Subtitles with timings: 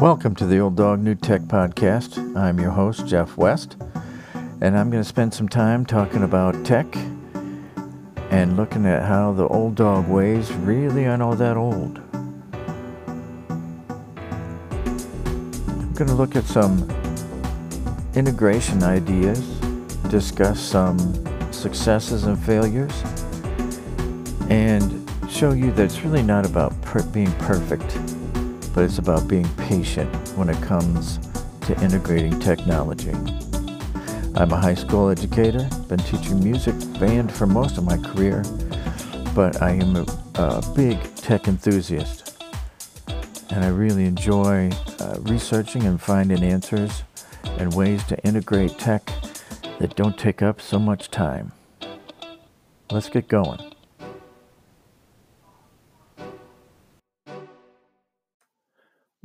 [0.00, 2.34] Welcome to the Old Dog New Tech Podcast.
[2.34, 3.76] I'm your host, Jeff West,
[4.62, 6.86] and I'm going to spend some time talking about tech
[8.30, 11.98] and looking at how the old dog ways really aren't all that old.
[15.68, 16.88] I'm going to look at some
[18.14, 19.46] integration ideas,
[20.08, 20.98] discuss some
[21.52, 23.02] successes and failures,
[24.48, 27.89] and show you that it's really not about per- being perfect
[28.74, 31.18] but it's about being patient when it comes
[31.62, 33.12] to integrating technology.
[34.36, 38.42] I'm a high school educator, been teaching music band for most of my career,
[39.34, 40.06] but I am a,
[40.36, 42.42] a big tech enthusiast.
[43.50, 47.02] And I really enjoy uh, researching and finding answers
[47.58, 49.10] and ways to integrate tech
[49.80, 51.52] that don't take up so much time.
[52.90, 53.69] Let's get going.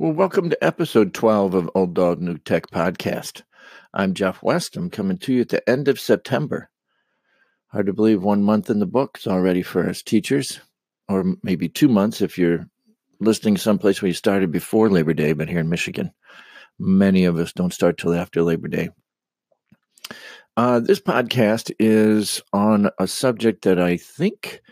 [0.06, 3.42] Well, welcome to episode 12 of Old Dog New Tech Podcast.
[3.92, 4.76] I'm Jeff West.
[4.76, 6.70] I'm coming to you at the end of September.
[7.72, 10.60] Hard to believe one month in the books already for us teachers,
[11.08, 12.68] or maybe two months if you're
[13.18, 16.12] listening someplace where you started before Labor Day, but here in Michigan,
[16.78, 18.90] many of us don't start till after Labor Day.
[20.56, 24.62] Uh, this podcast is on a subject that I think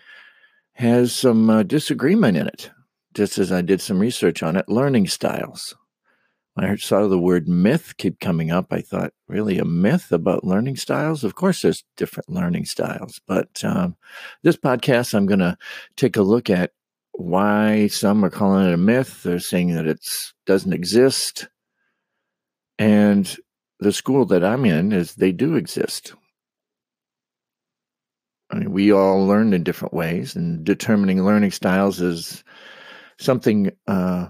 [0.74, 2.70] has some uh, disagreement in it
[3.14, 5.74] just as I did some research on it, learning styles.
[6.56, 10.76] I saw the word myth keep coming up, I thought, really, a myth about learning
[10.76, 11.24] styles?
[11.24, 13.96] Of course, there's different learning styles, but um,
[14.42, 15.58] this podcast, I'm going to
[15.96, 16.70] take a look at
[17.12, 19.22] why some are calling it a myth.
[19.22, 20.06] They're saying that it
[20.46, 21.48] doesn't exist.
[22.78, 23.36] And
[23.80, 26.14] the school that I'm in is they do exist.
[28.50, 32.44] I mean, we all learn in different ways, and determining learning styles is
[33.18, 34.28] something uh,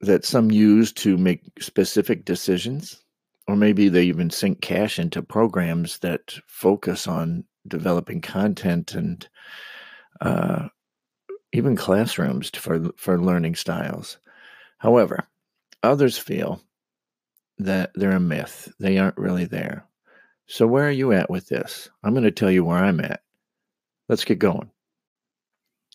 [0.00, 3.02] that some use to make specific decisions,
[3.48, 9.28] or maybe they even sink cash into programs that focus on developing content and
[10.20, 10.68] uh,
[11.52, 14.18] even classrooms for for learning styles.
[14.78, 15.26] However,
[15.82, 16.60] others feel
[17.58, 19.86] that they're a myth; they aren't really there.
[20.48, 21.88] So, where are you at with this?
[22.04, 23.22] I'm going to tell you where I'm at.
[24.08, 24.70] Let's get going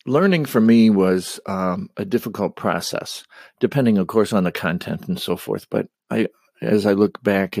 [0.06, 3.24] learning for me was um, a difficult process,
[3.60, 5.66] depending, of course, on the content and so forth.
[5.70, 6.28] But I,
[6.60, 7.58] as I look back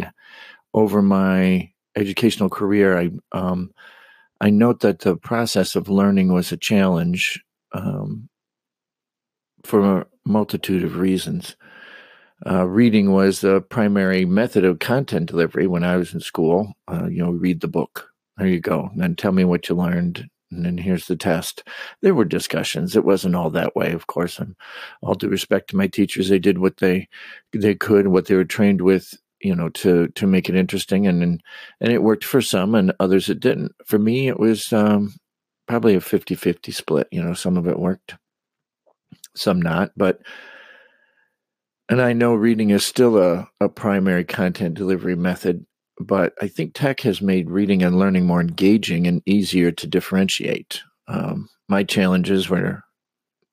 [0.74, 3.72] over my educational career, I um,
[4.40, 7.42] I note that the process of learning was a challenge
[7.72, 8.28] um,
[9.64, 11.56] for a multitude of reasons.
[12.44, 16.72] Uh, reading was the primary method of content delivery when I was in school.
[16.90, 18.08] Uh, you know, read the book.
[18.36, 18.88] There you go.
[18.92, 21.66] And then tell me what you learned and here's the test.
[22.00, 22.94] There were discussions.
[22.94, 24.38] It wasn't all that way, of course.
[24.38, 24.54] And
[25.00, 27.08] all due respect to my teachers, they did what they
[27.52, 31.22] they could, what they were trained with, you know, to to make it interesting, and
[31.22, 31.42] and,
[31.80, 33.72] and it worked for some, and others it didn't.
[33.86, 35.14] For me, it was um,
[35.66, 37.08] probably a 50-50 split.
[37.10, 38.16] You know, some of it worked,
[39.36, 40.20] some not, but.
[41.88, 45.66] And I know reading is still a, a primary content delivery method
[46.02, 50.82] but I think tech has made reading and learning more engaging and easier to differentiate.
[51.08, 52.82] Um, my challenges were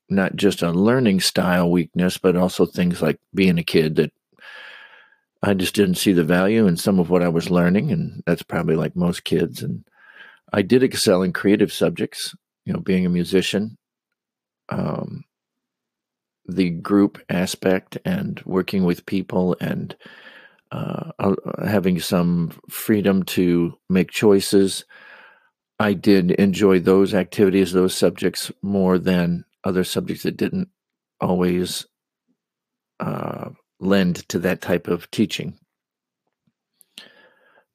[0.09, 4.11] not just a learning style weakness, but also things like being a kid that
[5.41, 8.43] I just didn't see the value in some of what I was learning, and that's
[8.43, 9.63] probably like most kids.
[9.63, 9.85] And
[10.51, 12.35] I did excel in creative subjects,
[12.65, 13.77] you know, being a musician,
[14.67, 15.23] um,
[16.45, 19.95] the group aspect, and working with people and
[20.71, 21.33] uh, uh,
[21.65, 24.85] having some freedom to make choices.
[25.79, 30.69] I did enjoy those activities, those subjects more than other subjects that didn't
[31.19, 31.87] always
[32.99, 33.49] uh,
[33.79, 35.57] lend to that type of teaching.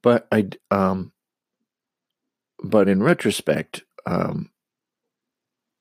[0.02, 1.12] But I, um,
[2.62, 4.50] but in retrospect, um,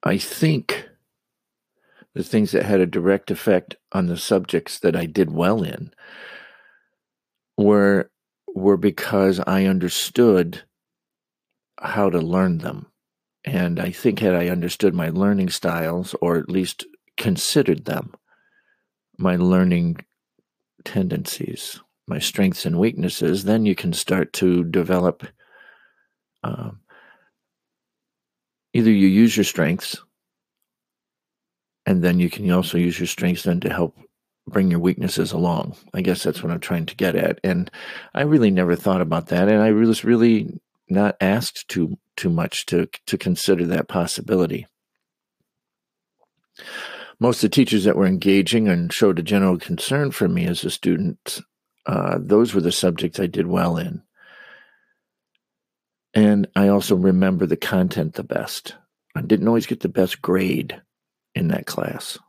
[0.01, 0.90] I think
[2.13, 5.92] the things that had a direct effect on the subjects that I did well in
[7.57, 8.09] were
[8.55, 10.63] were because I understood
[11.79, 12.88] how to learn them.
[13.44, 16.85] And I think had I understood my learning styles, or at least
[17.17, 18.13] considered them,
[19.17, 19.97] my learning
[20.85, 25.27] tendencies, my strengths and weaknesses, then you can start to develop.
[26.44, 26.81] Um,
[28.73, 29.97] either you use your strengths,
[31.85, 33.97] and then you can also use your strengths then to help
[34.48, 35.75] bring your weaknesses along.
[35.94, 37.40] I guess that's what I'm trying to get at.
[37.44, 37.72] And
[38.13, 40.60] I really never thought about that, and I was really
[40.90, 44.68] not asked too too much to to consider that possibility.
[47.19, 50.63] most of the teachers that were engaging and showed a general concern for me as
[50.63, 51.39] a student,
[51.86, 54.04] uh, those were the subjects I did well in.
[56.13, 58.75] And I also remember the content the best.
[59.16, 60.81] I didn't always get the best grade
[61.34, 62.19] in that class.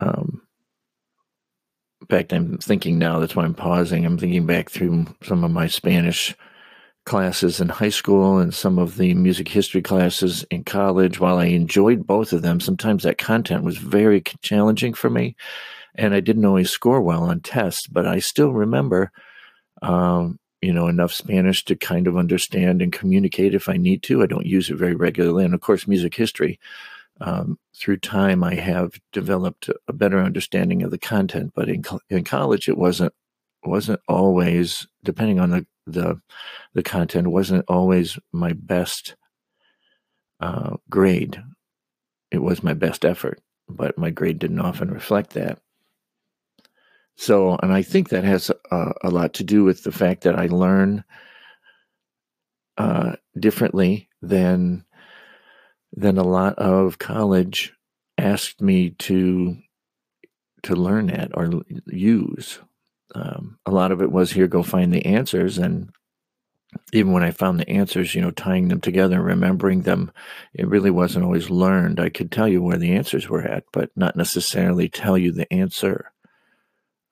[0.00, 0.42] Um,
[2.00, 4.04] in fact, I'm thinking now, that's why I'm pausing.
[4.04, 6.34] I'm thinking back through some of my Spanish
[7.06, 11.20] classes in high school and some of the music history classes in college.
[11.20, 15.36] While I enjoyed both of them, sometimes that content was very challenging for me,
[15.94, 17.86] and I didn't always score well on tests.
[17.86, 19.12] But I still remember,
[19.82, 24.22] um, you know, enough Spanish to kind of understand and communicate if I need to.
[24.22, 26.58] I don't use it very regularly, and of course, music history.
[27.20, 32.24] Um, through time, I have developed a better understanding of the content, but in in
[32.24, 33.12] college, it wasn't
[33.64, 36.20] wasn't always depending on the the
[36.74, 39.16] the content wasn't always my best
[40.40, 41.42] uh, grade.
[42.30, 45.58] It was my best effort, but my grade didn't often reflect that.
[47.16, 50.38] So, and I think that has a, a lot to do with the fact that
[50.38, 51.04] I learn
[52.78, 54.84] uh, differently than
[55.92, 57.74] than a lot of college
[58.18, 59.56] asked me to
[60.62, 62.60] to learn at or use
[63.14, 65.58] um, a lot of it was here, go find the answers.
[65.58, 65.90] And
[66.92, 70.12] even when I found the answers, you know, tying them together, remembering them,
[70.54, 71.98] it really wasn't always learned.
[71.98, 75.52] I could tell you where the answers were at, but not necessarily tell you the
[75.52, 76.12] answer.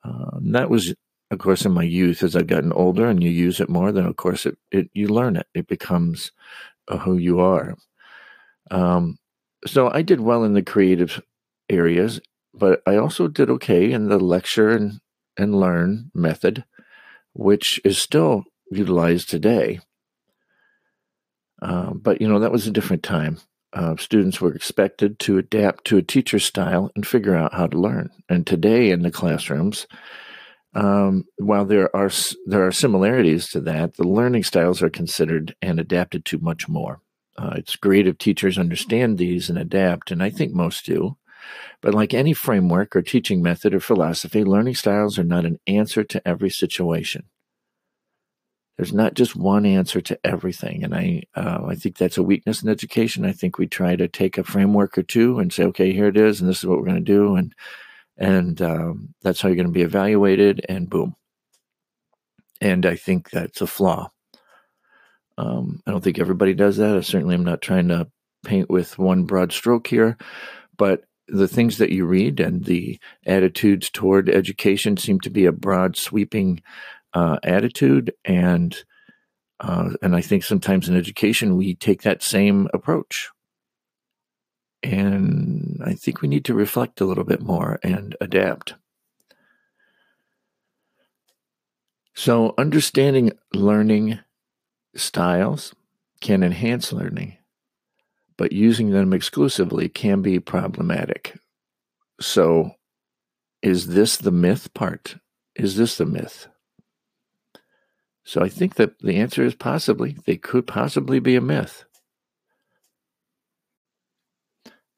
[0.05, 0.95] Um, that was,
[1.31, 2.23] of course, in my youth.
[2.23, 5.09] As I've gotten older and you use it more, then of course it, it you
[5.09, 5.47] learn it.
[5.55, 6.31] It becomes
[6.87, 7.77] uh, who you are.
[8.71, 9.19] Um,
[9.67, 11.21] so I did well in the creative
[11.69, 12.21] areas,
[12.55, 15.01] but I also did okay in the lecture and
[15.37, 16.65] and learn method,
[17.33, 19.81] which is still utilized today.
[21.63, 23.39] Uh, but, you know, that was a different time.
[23.73, 27.79] Uh, students were expected to adapt to a teacher's style and figure out how to
[27.79, 28.11] learn.
[28.29, 29.87] And today in the classrooms,
[30.75, 32.11] um, while there are
[32.47, 37.01] there are similarities to that, the learning styles are considered and adapted to much more.
[37.39, 41.17] Uh, it's great if teachers understand these and adapt, and I think most do.
[41.81, 46.03] But like any framework or teaching method or philosophy, learning styles are not an answer
[46.03, 47.27] to every situation.
[48.77, 52.63] There's not just one answer to everything, and I uh, I think that's a weakness
[52.63, 53.25] in education.
[53.25, 56.17] I think we try to take a framework or two and say, okay, here it
[56.17, 57.55] is, and this is what we're going to do, and
[58.17, 61.15] and um, that's how you're going to be evaluated, and boom.
[62.61, 64.11] And I think that's a flaw.
[65.39, 66.97] Um, I don't think everybody does that.
[66.97, 68.09] I certainly am not trying to
[68.45, 70.19] paint with one broad stroke here,
[70.77, 75.53] but the things that you read and the attitudes toward education seem to be a
[75.53, 76.61] broad, sweeping
[77.15, 78.83] uh, attitude, and
[79.61, 83.31] uh, and I think sometimes in education we take that same approach,
[84.83, 88.75] and I think we need to reflect a little bit more and adapt.
[92.15, 94.19] So, understanding learning
[94.95, 95.75] styles
[96.21, 97.39] can enhance learning
[98.39, 101.39] but using them exclusively can be problematic.
[102.21, 102.71] So,
[103.61, 105.17] is this the myth part?
[105.57, 106.47] Is this the myth?
[108.25, 110.17] So, I think that the answer is possibly.
[110.25, 111.85] They could possibly be a myth.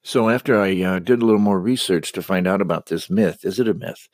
[0.02, 3.44] So, after I uh, did a little more research to find out about this myth,
[3.44, 4.08] is it a myth?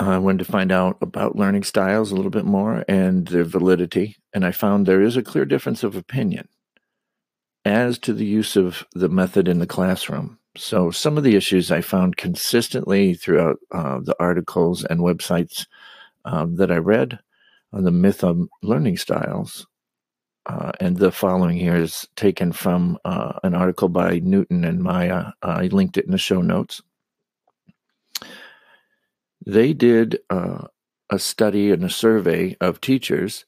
[0.00, 4.16] I wanted to find out about learning styles a little bit more and their validity,
[4.32, 6.48] and I found there is a clear difference of opinion
[7.66, 10.38] as to the use of the method in the classroom.
[10.56, 15.66] So, some of the issues I found consistently throughout uh, the articles and websites
[16.24, 17.18] um, that I read
[17.74, 19.66] on the myth of learning styles.
[20.46, 25.32] Uh, and the following here is taken from uh, an article by Newton and Miah.
[25.42, 26.80] I linked it in the show notes
[29.52, 30.66] they did uh,
[31.10, 33.44] a study and a survey of teachers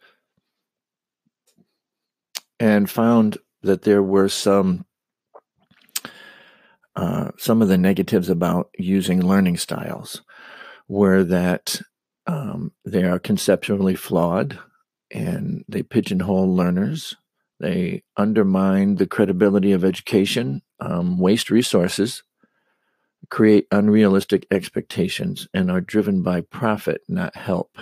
[2.59, 4.85] and found that there were some
[6.95, 10.23] uh, some of the negatives about using learning styles
[10.89, 11.81] were that
[12.27, 14.59] um, they are conceptually flawed
[15.11, 17.17] and they pigeonhole learners.
[17.61, 22.23] They undermine the credibility of education, um, waste resources,
[23.31, 27.77] create unrealistic expectations and are driven by profit, not help.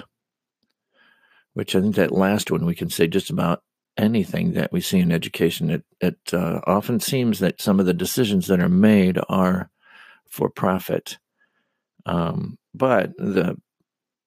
[1.54, 3.62] Which I think that last one we can say just about
[3.97, 5.70] anything that we see in education.
[5.70, 9.70] It, it uh, often seems that some of the decisions that are made are
[10.28, 11.18] for profit.
[12.06, 13.56] Um, but the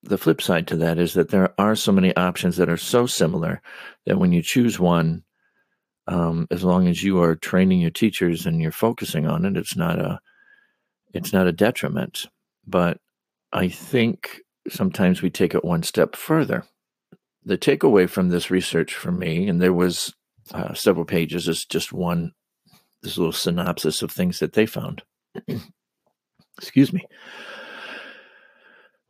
[0.04, 3.06] the flip side to that is that there are so many options that are so
[3.06, 3.62] similar
[4.06, 5.24] that when you choose one,
[6.06, 9.78] Um, as long as you are training your teachers and you're focusing on it, it's
[9.78, 10.20] not a
[11.14, 12.28] it's not a detriment.
[12.66, 13.00] But
[13.52, 16.66] I think sometimes we take it one step further.
[17.44, 20.14] The takeaway from this research for me, and there was
[20.54, 22.34] uh, several pages, is just one
[23.02, 25.04] this little synopsis of things that they found.
[26.58, 27.06] Excuse me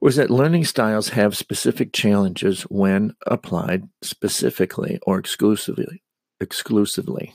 [0.03, 6.03] was that learning styles have specific challenges when applied specifically or exclusively
[6.41, 7.33] exclusively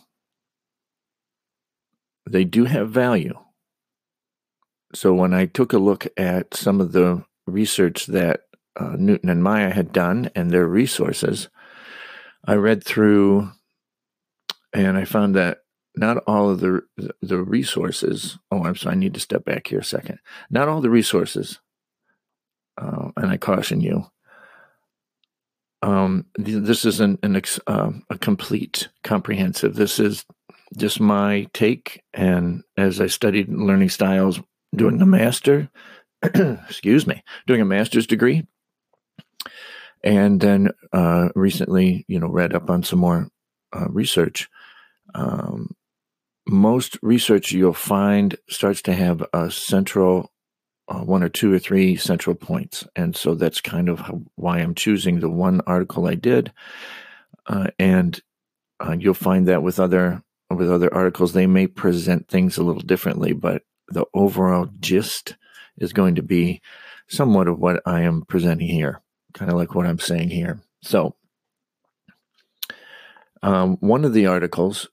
[2.28, 3.32] they do have value
[4.94, 8.42] so when i took a look at some of the research that
[8.76, 11.48] uh, newton and miah had done and their resources
[12.44, 13.50] i read through
[14.72, 15.58] and i found that
[15.96, 16.82] not all of the
[17.22, 20.18] the resources oh i'm sorry i need to step back here a second
[20.50, 21.58] not all the resources
[22.80, 24.06] uh, and I caution you.
[25.82, 29.74] Um, this isn't an ex, uh, a complete, comprehensive.
[29.74, 30.24] This is
[30.76, 32.02] just my take.
[32.14, 34.40] And as I studied learning styles,
[34.74, 35.70] doing a master,
[36.22, 38.46] excuse me, doing a master's degree,
[40.02, 43.28] and then uh, recently, you know, read up on some more
[43.74, 44.48] uh, research.
[45.14, 45.74] Um,
[46.46, 50.32] most research you'll find starts to have a central
[50.88, 52.86] uh, one or two or three central points.
[52.96, 56.52] And so that's kind of how, why I'm choosing the one article I did.
[57.46, 58.18] Uh, and
[58.80, 62.80] uh, you'll find that with other with other articles, they may present things a little
[62.80, 65.36] differently, but the overall gist
[65.78, 66.60] is going to be
[67.06, 69.00] somewhat of what I am presenting here,
[69.32, 70.60] kind of like what I'm saying here.
[70.82, 71.14] So,
[73.42, 74.88] um, one of the articles,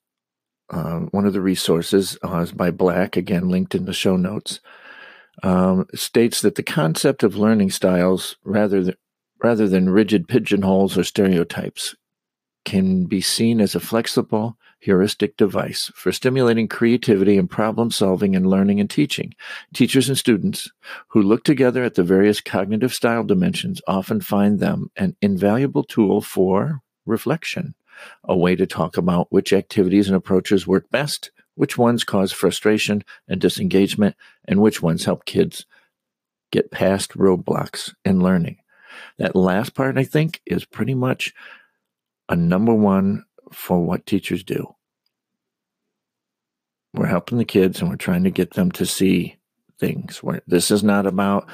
[0.69, 4.59] uh, one of the resources uh, is by Black, again linked in the show notes
[5.43, 8.95] um, states that the concept of learning styles, rather than,
[9.43, 11.95] rather than rigid pigeonholes or stereotypes,
[12.63, 18.47] can be seen as a flexible heuristic device for stimulating creativity and problem solving and
[18.47, 19.33] learning and teaching.
[19.73, 20.71] Teachers and students
[21.09, 26.21] who look together at the various cognitive style dimensions often find them an invaluable tool
[26.21, 27.75] for reflection,
[28.23, 33.03] a way to talk about which activities and approaches work best which ones cause frustration
[33.27, 34.15] and disengagement,
[34.45, 35.65] and which ones help kids
[36.51, 38.57] get past roadblocks in learning.
[39.17, 41.33] That last part, I think, is pretty much
[42.29, 44.75] a number one for what teachers do.
[46.93, 49.37] We're helping the kids and we're trying to get them to see
[49.79, 50.23] things.
[50.23, 51.49] Where this is not about,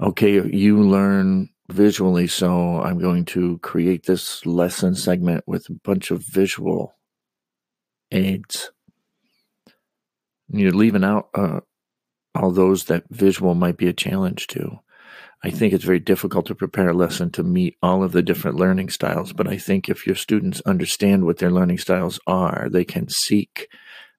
[0.00, 6.10] okay, you learn visually, so I'm going to create this lesson segment with a bunch
[6.10, 6.94] of visual
[8.12, 8.70] aids
[10.48, 11.60] you're leaving out uh,
[12.34, 14.78] all those that visual might be a challenge to.
[15.44, 18.56] I think it's very difficult to prepare a lesson to meet all of the different
[18.56, 19.32] learning styles.
[19.32, 23.68] But I think if your students understand what their learning styles are, they can seek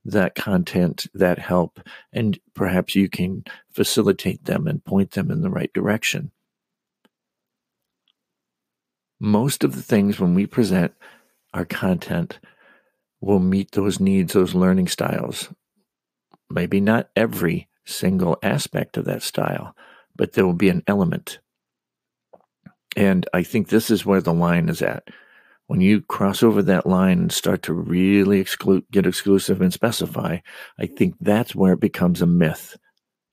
[0.06, 1.82] that content, that help,
[2.14, 3.44] and perhaps you can
[3.74, 6.32] facilitate them and point them in the right direction.
[9.20, 10.94] Most of the things when we present
[11.54, 12.40] our content
[13.20, 15.50] will meet those needs, those learning styles
[16.50, 19.76] maybe not every single aspect of that style,
[20.18, 21.40] but there will be an element.
[22.96, 25.08] And I think this is where the line is at.
[25.68, 30.40] When you cross over that line and start to really exclude, get exclusive and specify,
[30.80, 32.78] I think that's where it becomes a myth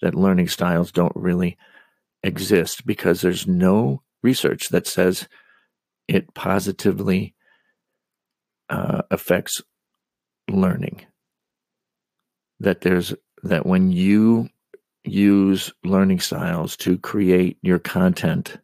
[0.03, 1.57] that learning styles don't really
[2.23, 5.29] exist because there's no research that says
[6.09, 7.35] it positively
[8.69, 9.63] uh, affects
[10.51, 11.07] learning
[12.61, 14.49] that there's that when you
[15.05, 18.59] use learning styles to create your content.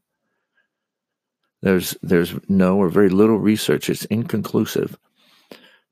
[1.62, 3.90] There's there's no or very little research.
[3.90, 4.98] It's inconclusive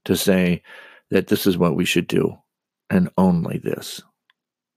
[0.05, 0.63] to say
[1.11, 2.39] that this is what we should do
[2.89, 4.03] and only this.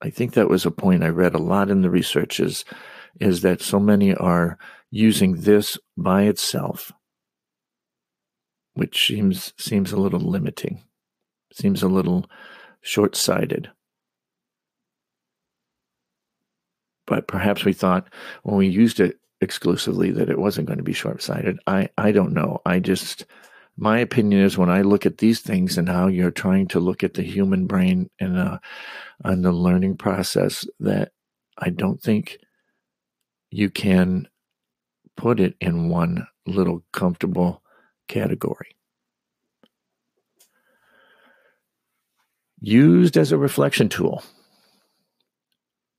[0.02, 2.66] I think that was a point i read a lot in the research is
[3.20, 4.58] is that so many are
[4.90, 6.92] using this by itself
[8.74, 10.82] which seems seems a little limiting
[11.54, 12.26] seems a little
[12.82, 13.70] short sighted.
[17.12, 18.08] But perhaps we thought
[18.44, 21.60] when we used it exclusively that it wasn't going to be short sighted.
[21.68, 22.62] I, I don't know.
[22.66, 23.26] I just,
[23.76, 27.04] my opinion is when I look at these things and how you're trying to look
[27.04, 28.60] at the human brain and uh,
[29.26, 31.12] the learning process, that
[31.58, 32.38] I don't think
[33.50, 34.30] you can
[35.18, 37.62] put it in one little comfortable
[38.08, 38.78] category.
[42.62, 44.24] Used as a reflection tool.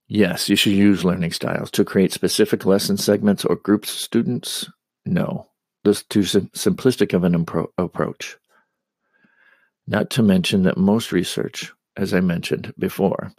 [0.09, 4.69] Yes, you should use learning styles to create specific lesson segments or groups of students.
[5.07, 5.49] No,
[5.85, 8.37] this is too sim- simplistic of an impro- approach.
[9.87, 13.33] Not to mention that most research, as I mentioned before,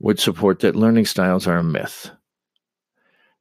[0.00, 2.10] would support that learning styles are a myth.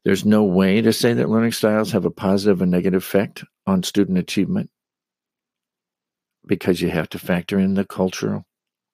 [0.04, 3.84] There's no way to say that learning styles have a positive and negative effect on
[3.84, 4.70] student achievement
[6.46, 8.46] because you have to factor in the cultural,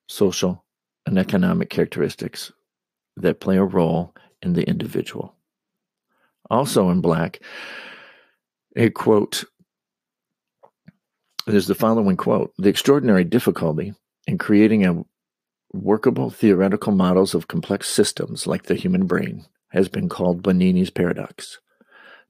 [0.08, 0.66] social,
[1.06, 2.54] and economic characteristics
[3.22, 5.36] that play a role in the individual.
[6.50, 7.40] Also in black,
[8.75, 9.46] a quote
[11.48, 13.94] there's the following quote The extraordinary difficulty
[14.28, 15.04] in creating a
[15.74, 21.60] workable theoretical models of complex systems like the human brain has been called Bonini's paradox.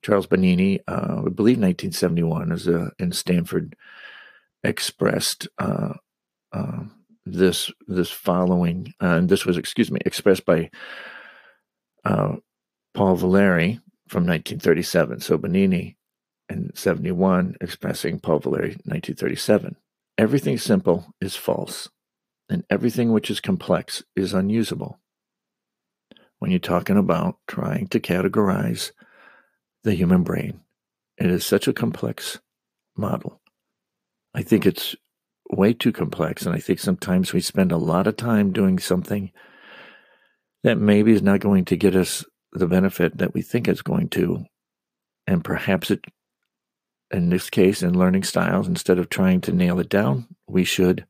[0.02, 3.76] Charles Bonini, uh, I believe 1971, is a, in Stanford,
[4.64, 5.94] expressed uh,
[6.52, 6.84] uh,
[7.32, 10.70] this this following, uh, and this was, excuse me, expressed by
[12.04, 12.36] uh,
[12.94, 15.22] Paul Valéry from 1937.
[15.22, 15.96] So Bonini
[16.50, 19.76] in 71 expressing Paul Valéry 1937.
[20.18, 21.90] Everything simple is false,
[22.50, 25.00] and everything which is complex is unusable
[26.40, 28.92] when you're talking about trying to categorize
[29.84, 30.60] the human brain.
[31.18, 32.40] It is such a complex
[32.98, 33.40] model.
[34.34, 34.96] I think it's
[35.52, 36.46] way too complex.
[36.46, 39.32] And I think sometimes we spend a lot of time doing something
[40.64, 44.10] that maybe is not going to get us the benefit that we think it's going
[44.10, 44.46] to.
[45.28, 46.06] And perhaps it,
[47.12, 51.06] in this case, in learning styles, instead of trying to nail it down, we should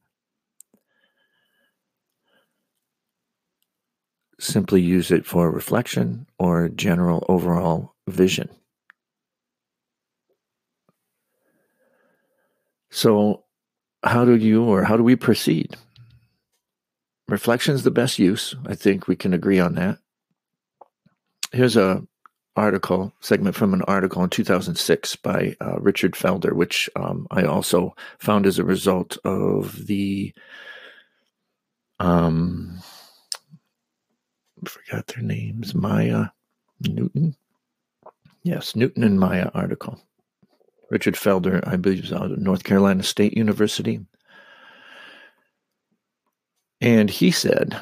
[4.40, 8.50] simply use it for reflection or general overall vision.
[12.90, 13.46] So,
[14.04, 15.76] how do you or how do we proceed?
[17.28, 18.56] Reflection is the best use.
[18.66, 20.00] I think we can agree on that.
[21.52, 22.04] Here's a
[22.56, 27.96] article segment from an article in 2006 by uh, Richard Felder, which um, I also
[28.20, 30.34] found as a result of the
[32.00, 32.80] um,
[34.66, 36.28] forgot their names, Miah
[36.82, 37.36] Newton.
[38.44, 40.02] Yes, Newton and Miah article.
[40.92, 44.02] Richard Felder, I believe, is out of North Carolina State University.
[46.82, 47.80] And he said,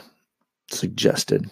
[0.70, 1.50] suggested,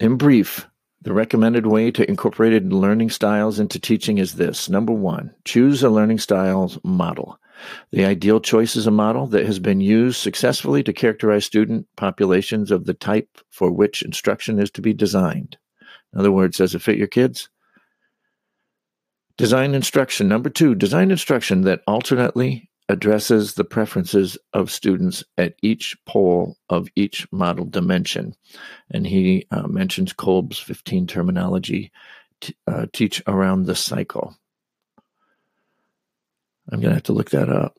[0.00, 0.66] in brief,
[1.02, 4.68] the recommended way to incorporate learning styles into teaching is this.
[4.68, 7.38] Number one, choose a learning styles model.
[7.92, 12.72] The ideal choice is a model that has been used successfully to characterize student populations
[12.72, 15.58] of the type for which instruction is to be designed.
[16.12, 17.50] In other words, does it fit your kids?
[19.40, 20.28] Design instruction.
[20.28, 26.88] Number two, design instruction that alternately addresses the preferences of students at each pole of
[26.94, 28.34] each model dimension.
[28.90, 31.90] And he uh, mentions Kolb's 15 terminology,
[32.42, 34.36] t- uh, teach around the cycle.
[36.70, 37.78] I'm going to have to look that up.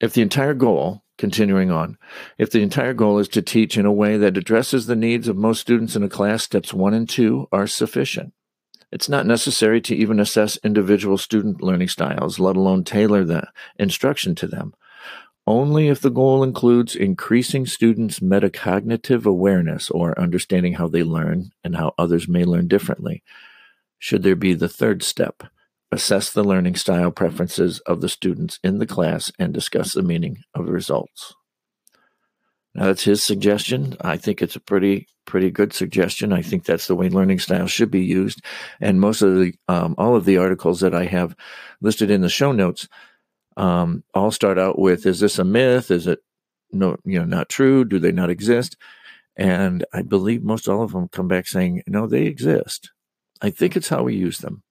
[0.00, 1.96] If the entire goal, continuing on,
[2.38, 5.36] if the entire goal is to teach in a way that addresses the needs of
[5.36, 8.32] most students in a class, steps one and two are sufficient.
[8.90, 13.48] It's not necessary to even assess individual student learning styles, let alone tailor the
[13.78, 14.74] instruction to them.
[15.46, 21.76] Only if the goal includes increasing students' metacognitive awareness or understanding how they learn and
[21.76, 23.22] how others may learn differently
[23.98, 25.42] should there be the third step
[25.90, 30.38] assess the learning style preferences of the students in the class, and discuss the meaning
[30.54, 31.34] of the results.
[32.78, 33.96] That's his suggestion.
[34.00, 36.32] I think it's a pretty pretty good suggestion.
[36.32, 38.40] I think that's the way learning styles should be used.
[38.80, 41.36] And most of the um, all of the articles that I have
[41.80, 42.88] listed in the show notes
[43.56, 45.90] um, all start out with: Is this a myth?
[45.90, 46.20] Is it
[46.72, 47.84] no, you know, not true?
[47.84, 48.76] Do they not exist?
[49.38, 52.90] And I believe most all of them come back saying, no, they exist.
[53.40, 54.64] I think it's how we use them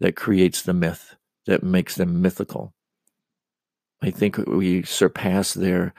[0.00, 2.74] that creates the myth, that makes them mythical.
[4.02, 5.94] I think we surpass their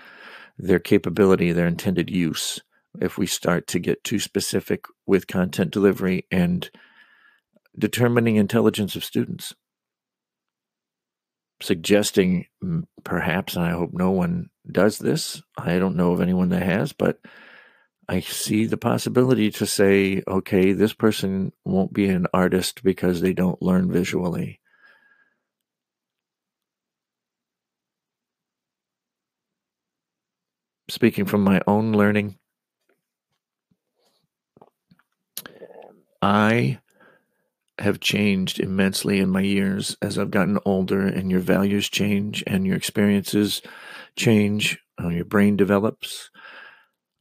[0.57, 2.61] their capability, their intended use,
[3.01, 6.69] if we start to get too specific with content delivery and
[7.77, 9.53] determining intelligence of students.
[11.61, 12.47] Suggesting
[13.03, 16.93] perhaps, and I hope no one does this, I don't know of anyone that has,
[16.93, 17.19] but
[18.07, 23.33] I see the possibility to say, okay, this person won't be an artist because they
[23.33, 24.59] don't learn visually.
[30.87, 32.37] Speaking from my own learning,
[36.21, 36.79] I
[37.79, 42.65] have changed immensely in my years as I've gotten older, and your values change and
[42.65, 43.61] your experiences
[44.15, 46.29] change, uh, your brain develops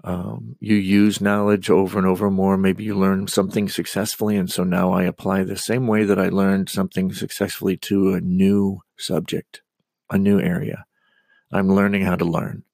[0.05, 2.59] um, you use knowledge over and over more.
[2.59, 4.37] Maybe you learn something successfully.
[4.37, 8.21] And so now I apply the same way that I learned something successfully to a
[8.21, 9.63] new subject.
[10.11, 10.85] a new area.
[11.51, 12.65] I'm learning how to learn.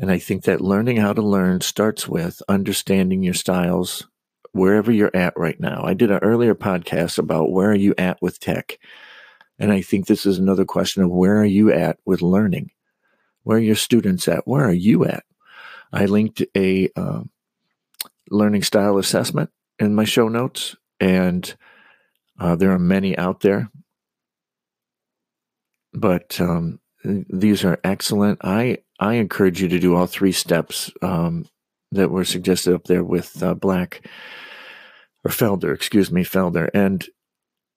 [0.00, 4.06] And I think that learning how to learn starts with understanding your styles
[4.52, 5.82] wherever you're at right now.
[5.84, 8.78] I did an earlier podcast about where are you at with tech.
[9.58, 12.70] And I think this is another question of where are you at with learning?
[13.42, 14.48] Where are your students at?
[14.48, 15.24] Where are you at?
[15.92, 17.24] I linked a uh,
[18.30, 21.54] learning style assessment in my show notes, and
[22.38, 23.70] uh, there are many out there.
[25.92, 28.38] But um, these are excellent.
[28.42, 31.46] I I encourage you to do all three steps um,
[31.90, 34.06] that were suggested up there with uh, Black
[35.24, 37.04] or Felder, excuse me, Felder, and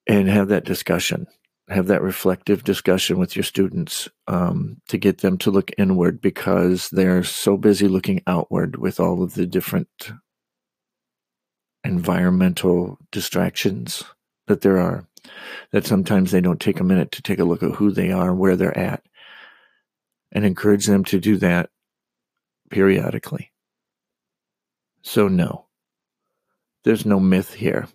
[0.05, 1.27] and have that discussion,
[1.69, 6.89] have that reflective discussion with your students um, to get them to look inward because
[6.89, 10.11] they're so busy looking outward with all of the different
[11.85, 14.03] environmental distractions
[14.47, 15.07] that there are
[15.71, 18.33] that sometimes they don't take a minute to take a look at who they are,
[18.33, 19.03] where they're at,
[20.33, 21.69] and encourage them to do that
[22.69, 23.51] periodically.
[25.03, 25.67] So, no,
[26.83, 27.87] there's no myth here.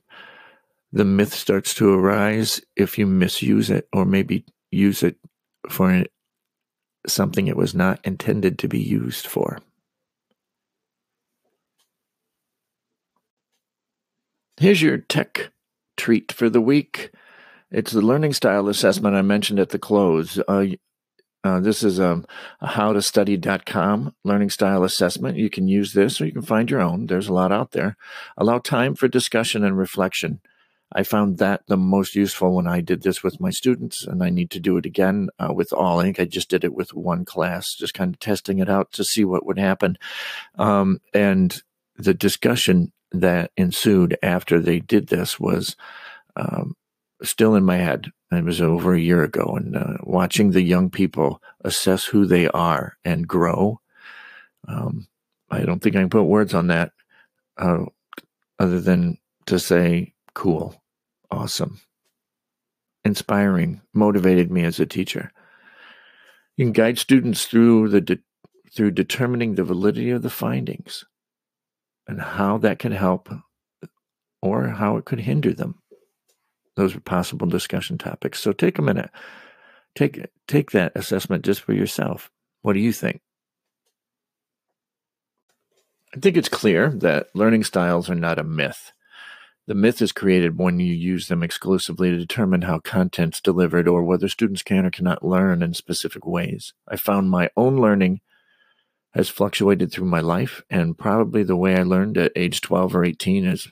[0.92, 5.16] The myth starts to arise if you misuse it or maybe use it
[5.68, 6.04] for
[7.06, 9.58] something it was not intended to be used for.
[14.58, 15.50] Here's your tech
[15.96, 17.10] treat for the week.
[17.70, 20.38] It's the learning style assessment I mentioned at the close.
[20.48, 20.66] Uh,
[21.44, 22.26] uh, this is um,
[22.60, 25.38] a howtostudy.com learning style assessment.
[25.38, 27.06] You can use this or you can find your own.
[27.06, 27.96] There's a lot out there.
[28.36, 30.40] Allow time for discussion and reflection.
[30.92, 34.30] I found that the most useful when I did this with my students, and I
[34.30, 36.00] need to do it again uh, with all.
[36.00, 39.04] I I just did it with one class, just kind of testing it out to
[39.04, 39.98] see what would happen.
[40.58, 41.62] Um, and
[41.96, 45.76] the discussion that ensued after they did this was
[46.36, 46.74] um,
[47.22, 48.10] still in my head.
[48.30, 52.48] It was over a year ago, and uh, watching the young people assess who they
[52.48, 53.80] are and grow.
[54.66, 55.08] Um,
[55.50, 56.92] I don't think I can put words on that,
[57.56, 57.84] uh,
[58.58, 60.80] other than to say, "Cool,
[61.30, 61.80] awesome,
[63.04, 65.32] inspiring," motivated me as a teacher.
[66.56, 68.18] You can guide students through the de-
[68.74, 71.04] through determining the validity of the findings
[72.06, 73.30] and how that can help
[74.42, 75.80] or how it could hinder them
[76.78, 78.38] those are possible discussion topics.
[78.40, 79.10] So take a minute.
[79.96, 82.30] Take take that assessment just for yourself.
[82.62, 83.20] What do you think?
[86.14, 88.92] I think it's clear that learning styles are not a myth.
[89.66, 94.04] The myth is created when you use them exclusively to determine how content's delivered or
[94.04, 96.72] whether students can or cannot learn in specific ways.
[96.86, 98.20] I found my own learning
[99.14, 103.04] has fluctuated through my life, and probably the way I learned at age 12 or
[103.04, 103.68] 18 is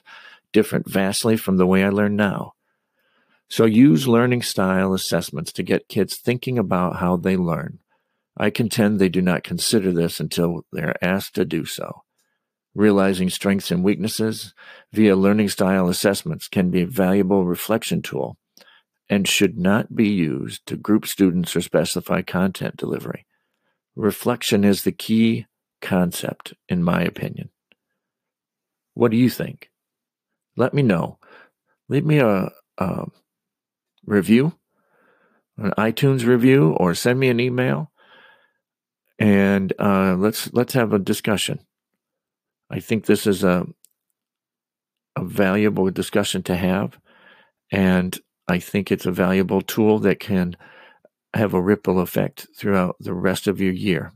[0.51, 2.53] different vastly from the way I learn now.
[3.49, 7.79] So use learning style assessments to get kids thinking about how they learn.
[8.35, 12.03] I contend they do not consider this until they're asked to do so.
[12.75, 14.53] Realizing strengths and weaknesses
[14.93, 18.37] via learning style assessments can be a valuable reflection tool
[19.09, 23.25] and should not be used to group students or specify content delivery.
[23.95, 25.47] Reflection is the key
[25.81, 27.49] concept, in my opinion.
[28.93, 29.71] What do you think?
[30.55, 31.17] Let me know.
[31.89, 33.05] Leave me a, a
[34.07, 34.53] review,
[35.57, 37.91] an iTunes review, or send me an email,
[39.19, 41.59] and uh, let's let's have a discussion.
[42.71, 43.67] I think this is a
[45.15, 46.97] a valuable discussion to have,
[47.71, 50.55] and I think it's a valuable tool that can
[51.33, 54.13] have a ripple effect throughout the rest of your year.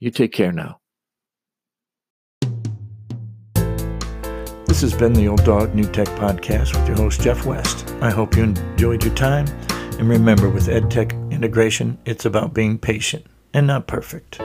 [0.00, 0.80] You take care now.
[4.76, 7.94] This has been the Old Dog New Tech Podcast with your host, Jeff West.
[8.02, 9.46] I hope you enjoyed your time.
[9.98, 14.38] And remember, with EdTech integration, it's about being patient and not perfect.